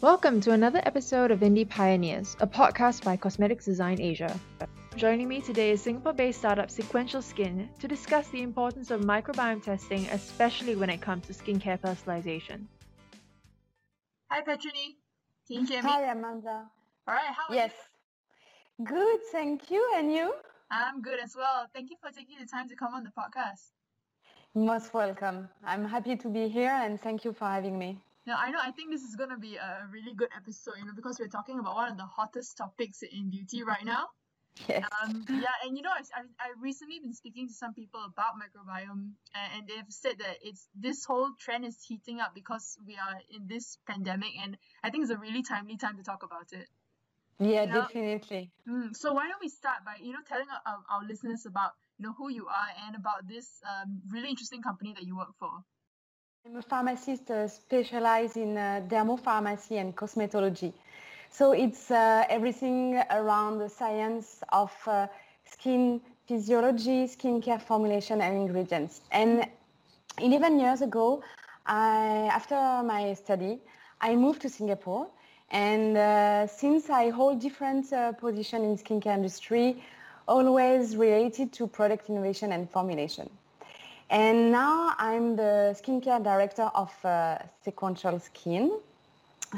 [0.00, 4.32] Welcome to another episode of Indie Pioneers, a podcast by Cosmetics Design Asia.
[4.94, 9.60] Joining me today is Singapore based startup Sequential Skin to discuss the importance of microbiome
[9.60, 12.66] testing, especially when it comes to skincare personalization.
[14.30, 14.94] Hi, Petroni.
[15.48, 15.90] Can you hear me?
[15.90, 16.70] Hi, Amanda.
[17.08, 17.72] All right, how are yes.
[18.78, 18.84] you?
[18.84, 19.84] Good, thank you.
[19.96, 20.32] And you?
[20.70, 21.66] I'm good as well.
[21.74, 23.72] Thank you for taking the time to come on the podcast.
[24.54, 25.48] Most welcome.
[25.64, 27.98] I'm happy to be here and thank you for having me.
[28.28, 30.84] Now, I know I think this is going to be a really good episode, you
[30.84, 34.08] know, because we're talking about one of the hottest topics in beauty right now.
[34.68, 34.84] Yes.
[35.00, 38.34] Um, yeah, and you know, I, I, I recently been speaking to some people about
[38.36, 43.18] microbiome, and, they've said that it's this whole trend is heating up because we are
[43.30, 46.68] in this pandemic, and I think it's a really timely time to talk about it.
[47.38, 47.80] Yeah, You know?
[47.80, 48.50] definitely.
[48.68, 51.70] Mm, so why don't we start by you know telling our, our, our listeners about
[51.96, 55.32] you know who you are and about this um, really interesting company that you work
[55.38, 55.64] for.
[56.48, 60.72] I'm a pharmacist uh, specialized in uh, dermopharmacy and cosmetology.
[61.30, 65.08] So it's uh, everything around the science of uh,
[65.44, 69.02] skin physiology, skincare formulation and ingredients.
[69.12, 69.46] And
[70.22, 71.22] 11 years ago,
[71.66, 73.58] I, after my study,
[74.00, 75.06] I moved to Singapore.
[75.50, 79.82] And uh, since I hold different uh, position in skincare industry,
[80.26, 83.28] always related to product innovation and formulation.
[84.10, 88.72] And now I'm the skincare director of uh, Sequential Skin.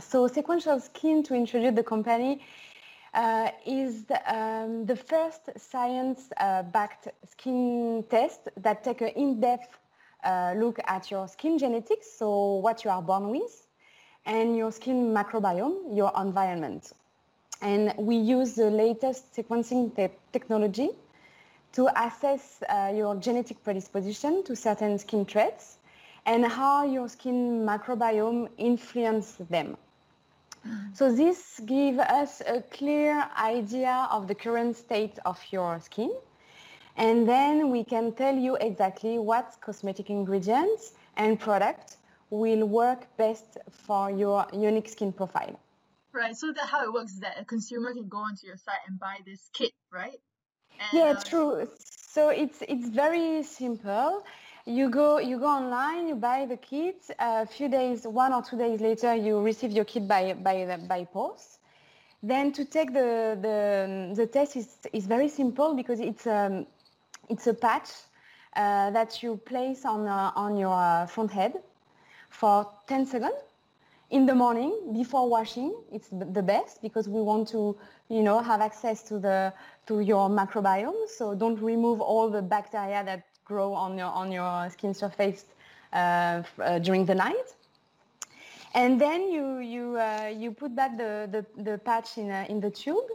[0.01, 2.41] So Sequential Skin, to introduce the company,
[3.15, 9.79] uh, is the, um, the first science-backed skin test that take an in-depth
[10.25, 13.67] uh, look at your skin genetics, so what you are born with,
[14.27, 16.93] and your skin microbiome, your environment.
[17.63, 20.91] And we use the latest sequencing te- technology
[21.73, 25.79] to assess uh, your genetic predisposition to certain skin traits
[26.27, 29.77] and how your skin microbiome influence them.
[30.93, 36.13] So this gives us a clear idea of the current state of your skin.
[36.97, 41.97] And then we can tell you exactly what cosmetic ingredients and product
[42.29, 45.59] will work best for your unique skin profile.
[46.13, 46.37] Right.
[46.37, 48.99] So that how it works is that a consumer can go onto your site and
[48.99, 50.21] buy this kit, right?
[50.81, 51.69] And, Yeah, uh, true.
[52.07, 54.25] So it's it's very simple.
[54.67, 57.11] You go you go online, you buy the kit.
[57.19, 60.79] A few days, one or two days later, you receive your kit by by the-
[60.79, 61.61] by post.
[62.23, 66.67] Then to take the the, the test is is very simple because it's um
[67.29, 67.91] it's a patch
[68.57, 71.55] uh, that you place on uh, on your uh, front head
[72.31, 73.50] for 10 seconds
[74.11, 77.77] in the morning before washing it's the best because we want to
[78.09, 79.53] you know have access to the
[79.87, 81.09] to your microbiome.
[81.09, 85.45] So don't remove all the bacteria that grow on your on your skin surface
[85.93, 87.49] uh, uh, during the night.
[88.75, 92.61] And then you you uh, you put back the the, the patch in uh, in
[92.61, 93.09] the tube.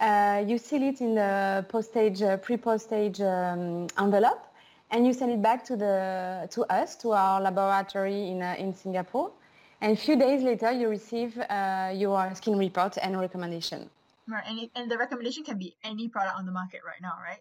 [0.00, 4.42] Uh, you seal it in the postage uh, pre-postage um, envelope
[4.90, 9.30] and you send it back to the to us to our laboratory in in Singapore
[9.80, 13.90] and a few days later you receive uh, your skin report and recommendation
[14.26, 14.44] Right.
[14.48, 17.40] And it, and the recommendation can be any product on the market right now, right?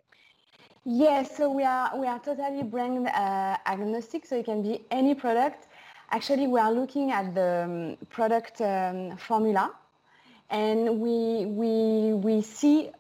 [0.85, 5.15] Yes, so we are we are totally brand uh, agnostic, so it can be any
[5.15, 5.67] product.
[6.11, 9.71] Actually, we are looking at the um, product um, formula,
[10.49, 12.91] and we we we see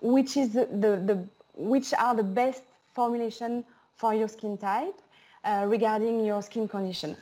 [0.00, 5.00] which is the, the, the which are the best formulation for your skin type
[5.44, 7.16] uh, regarding your skin condition.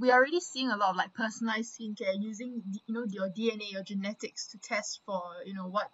[0.00, 3.70] We are already seeing a lot of like personalized skincare using you know your DNA,
[3.70, 5.90] your genetics to test for you know what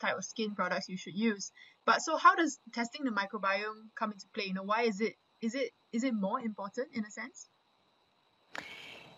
[0.00, 1.52] type of skin products you should use.
[1.84, 4.44] But so how does testing the microbiome come into play?
[4.46, 7.48] You know, why is it is it is it more important in a sense?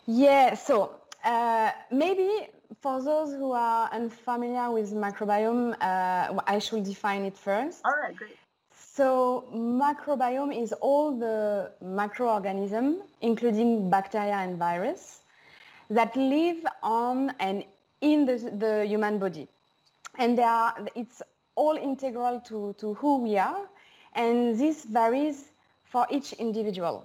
[0.07, 0.91] Yeah, so
[1.25, 2.29] uh, maybe
[2.83, 7.81] for those who are unfamiliar with microbiome, uh, I should define it first.
[7.85, 8.37] All right, great.
[8.97, 15.19] So microbiome is all the microorganism, including bacteria and virus,
[15.91, 17.65] that live on and
[18.03, 19.49] in the, the human body.
[20.17, 21.23] And they are, it's
[21.57, 23.63] all integral to, to who we are,
[24.15, 25.47] and this varies
[25.83, 27.05] for each individual.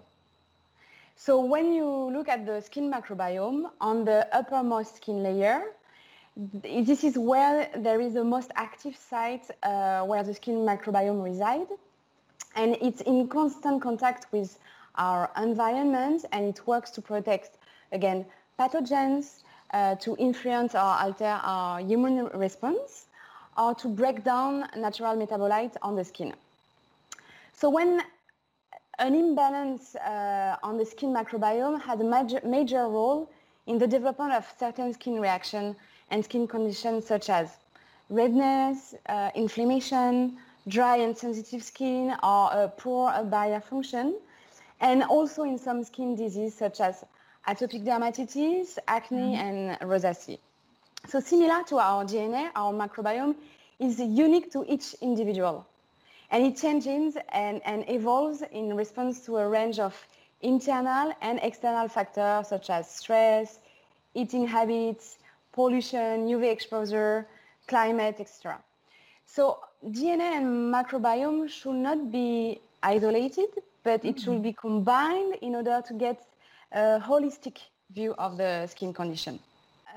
[1.15, 5.63] So when you look at the skin microbiome on the uppermost skin layer,
[6.63, 11.67] this is where there is the most active site uh, where the skin microbiome reside.
[12.55, 14.57] And it's in constant contact with
[14.95, 17.57] our environment and it works to protect,
[17.91, 18.25] again,
[18.59, 19.43] pathogens,
[19.73, 23.05] uh, to influence or alter our immune response,
[23.57, 26.33] or to break down natural metabolites on the skin.
[27.53, 28.01] So when
[28.99, 33.29] an imbalance uh, on the skin microbiome has a major, major role
[33.67, 35.75] in the development of certain skin reactions
[36.09, 37.57] and skin conditions such as
[38.09, 40.37] redness, uh, inflammation,
[40.69, 44.15] dry and sensitive skin, or poor barrier function,
[44.79, 47.03] and also in some skin diseases such as
[47.47, 49.47] atopic dermatitis, acne, mm-hmm.
[49.47, 50.39] and rosacea.
[51.07, 53.35] So similar to our DNA, our microbiome
[53.79, 55.65] is unique to each individual.
[56.31, 59.95] And it changes and, and evolves in response to a range of
[60.41, 63.59] internal and external factors such as stress,
[64.13, 65.17] eating habits,
[65.53, 67.27] pollution, UV exposure,
[67.67, 68.59] climate, etc.
[69.25, 73.49] So DNA and microbiome should not be isolated,
[73.83, 74.41] but it should mm-hmm.
[74.41, 76.21] be combined in order to get
[76.71, 77.57] a holistic
[77.91, 79.39] view of the skin condition.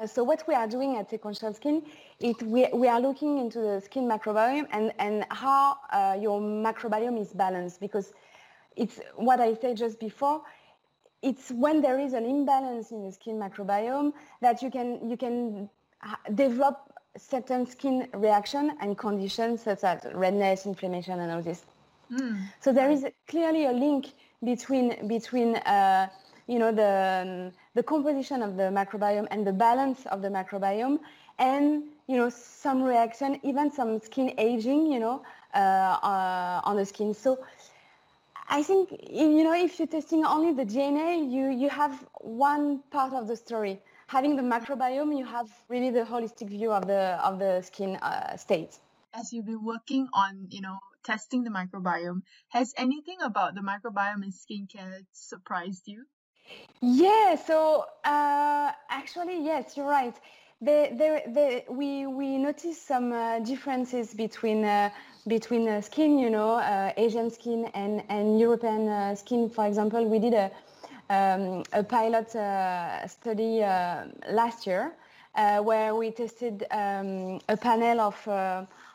[0.01, 1.83] Uh, so what we are doing at Sequential Skin,
[2.21, 7.21] it, we, we are looking into the skin microbiome and, and how uh, your microbiome
[7.21, 8.13] is balanced because
[8.77, 10.43] it's what I said just before.
[11.21, 15.69] It's when there is an imbalance in the skin microbiome that you can you can
[16.35, 21.65] develop certain skin reaction and conditions such as redness, inflammation, and all this.
[22.11, 22.39] Mm.
[22.61, 24.13] So there is clearly a link
[24.45, 26.09] between between uh,
[26.47, 30.99] you know the um, the composition of the microbiome and the balance of the microbiome,
[31.39, 35.23] and you know some reaction, even some skin aging, you know,
[35.55, 37.15] uh, uh, on the skin.
[37.15, 37.39] So
[38.49, 43.13] I think you know if you're testing only the DNA, you you have one part
[43.13, 43.81] of the story.
[44.13, 48.37] Having the microbiome, you have really the holistic view of the of the skin uh,
[48.37, 48.79] state.
[49.15, 54.23] As you've been working on, you know, testing the microbiome, has anything about the microbiome
[54.23, 56.05] in skincare surprised you?
[56.83, 60.15] Yeah, so uh, actually, yes, you're right.
[60.61, 64.91] We we noticed some uh, differences between uh,
[65.27, 69.49] between uh, skin, you know, uh, Asian skin and and European uh, skin.
[69.49, 70.51] For example, we did a
[71.13, 72.31] um, a pilot
[73.09, 73.61] study
[74.31, 74.93] last year
[75.69, 78.17] where we tested um, a panel of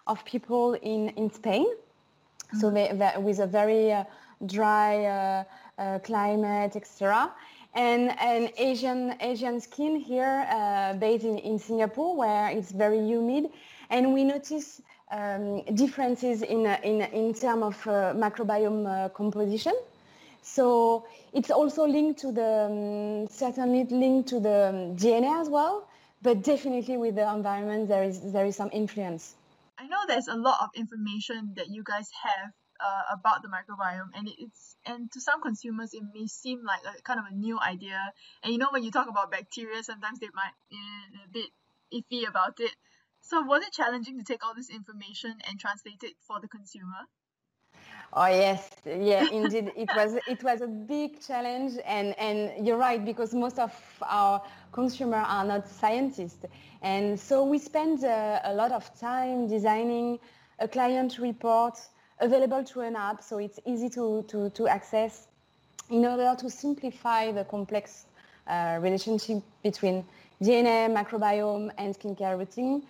[0.07, 2.59] of people in in Spain, mm-hmm.
[2.59, 3.93] so they, they, with a very
[4.45, 5.45] dry
[6.03, 7.31] climate, etc
[7.77, 13.51] and an Asian Asian skin here uh, based in, in Singapore where it's very humid
[13.89, 14.81] and we notice
[15.11, 19.73] um, differences in, uh, in, in terms of uh, microbiome uh, composition.
[20.41, 25.87] So it's also linked to the, um, certainly linked to the um, DNA as well,
[26.21, 29.35] but definitely with the environment there is, there is some influence.
[29.77, 34.09] I know there's a lot of information that you guys have uh, about the microbiome
[34.13, 37.59] and it's and to some consumers it may seem like a kind of a new
[37.59, 37.99] idea.
[38.43, 41.49] And you know when you talk about bacteria sometimes they might be a bit
[41.93, 42.71] iffy about it.
[43.21, 47.05] So was it challenging to take all this information and translate it for the consumer
[48.13, 53.03] Oh yes, yeah, indeed, it was it was a big challenge, and and you're right
[53.03, 56.45] because most of our consumers are not scientists,
[56.81, 60.19] and so we spend uh, a lot of time designing
[60.59, 61.77] a client report
[62.19, 65.27] available through an app, so it's easy to, to, to access
[65.89, 68.05] in order to simplify the complex
[68.47, 70.03] uh, relationship between
[70.41, 72.83] DNA, microbiome, and skincare routine.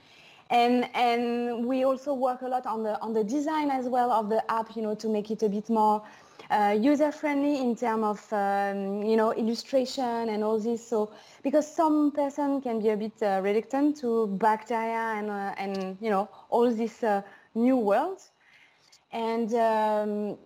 [0.50, 4.30] And, and we also work a lot on the, on the design as well of
[4.30, 6.02] the app, you know, to make it a bit more
[6.50, 10.88] uh, user-friendly in terms of, um, you know, illustration and all this.
[10.88, 11.12] So,
[11.44, 16.10] because some person can be a bit uh, reluctant to bacteria and, uh, and, you
[16.10, 17.22] know, all this uh,
[17.54, 18.22] new world.
[19.12, 20.38] And um,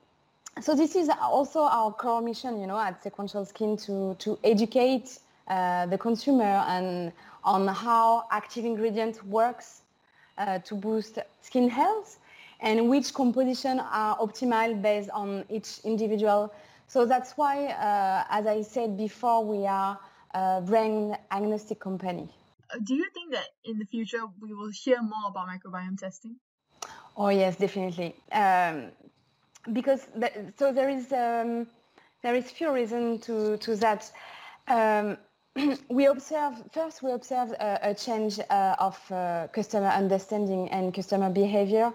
[0.59, 5.19] so this is also our core mission, you know, at Sequential Skin to, to educate
[5.47, 7.11] uh, the consumer and
[7.43, 9.81] on how active ingredient works
[10.37, 12.19] uh, to boost skin health
[12.61, 16.53] and which composition are optimal based on each individual.
[16.87, 19.97] So that's why, uh, as I said before, we are
[20.33, 22.29] a brand agnostic company.
[22.69, 26.35] Uh, do you think that in the future we will hear more about microbiome testing?
[27.17, 28.15] Oh yes, definitely.
[28.31, 28.91] Um,
[29.73, 31.67] because the, so there is um,
[32.21, 34.11] there is few reason to to that.
[34.67, 35.17] Um,
[35.89, 41.29] we observe first we observe a, a change uh, of uh, customer understanding and customer
[41.29, 41.91] behavior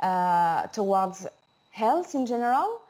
[0.00, 1.26] uh, towards
[1.72, 2.80] health in general.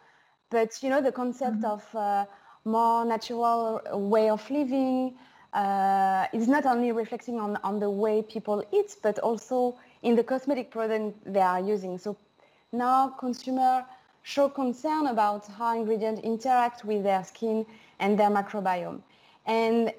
[0.51, 1.65] But you know the concept mm-hmm.
[1.65, 2.27] of uh,
[2.67, 5.15] more natural way of living
[5.55, 10.23] uh, is not only reflecting on on the way people eat, but also in the
[10.23, 11.97] cosmetic product they are using.
[11.97, 12.19] So
[12.71, 13.85] now consumers
[14.25, 17.65] show concern about how ingredients interact with their skin
[17.99, 19.01] and their microbiome.
[19.47, 19.93] And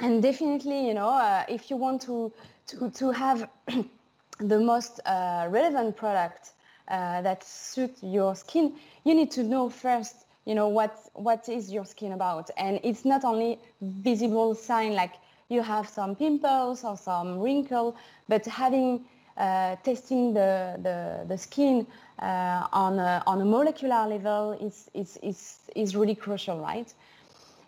[0.00, 2.32] and definitely, you know, uh, if you want to
[2.68, 3.48] to, to have
[4.38, 6.52] the most uh, relevant product
[6.88, 11.70] uh, that suits your skin, you need to know first you know what what is
[11.70, 15.12] your skin about and it's not only visible sign like
[15.50, 17.94] you have some pimples or some wrinkle
[18.26, 19.04] but having
[19.36, 21.86] uh, testing the, the, the skin
[22.20, 26.92] uh, on, a, on a molecular level is, is, is, is really crucial, right?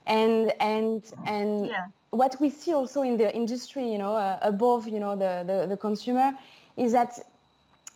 [0.06, 1.86] And, and, and yeah.
[2.12, 5.66] What we see also in the industry, you know, uh, above, you know, the, the,
[5.66, 6.32] the consumer
[6.76, 7.18] is that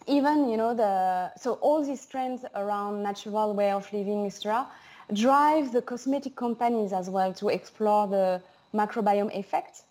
[0.08, 4.64] even you know the so all these trends around natural way of living etc
[5.12, 8.40] drive the cosmetic companies as well to explore the
[8.74, 9.82] microbiome effect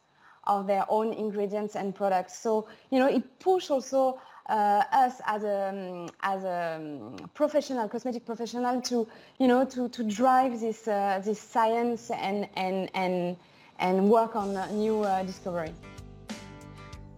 [0.47, 2.37] of their own ingredients and products.
[2.37, 7.89] So you know it push also uh, us as a um, as a um, professional
[7.89, 9.07] cosmetic professional to
[9.39, 13.37] you know to to drive this uh, this science and and and
[13.79, 15.75] and work on new uh, discoveries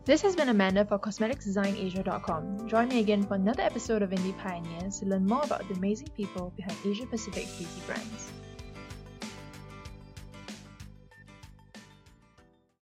[0.07, 2.69] this has been Amanda for CosmeticsDesignAsia.com.
[2.69, 6.07] Join me again for another episode of Indie Pioneers to learn more about the amazing
[6.15, 8.31] people behind Asia Pacific beauty brands.